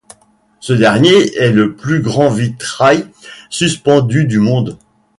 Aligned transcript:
Ce 0.61 0.73
dernier 0.73 1.35
est 1.37 1.51
le 1.51 1.75
plus 1.75 2.01
grand 2.01 2.29
vitrail 2.31 3.05
suspendu 3.51 4.25
du 4.25 4.39
monde. 4.39 4.79